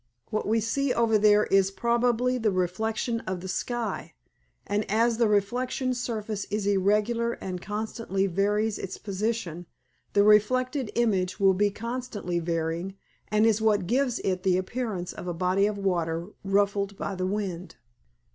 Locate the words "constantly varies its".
7.61-8.97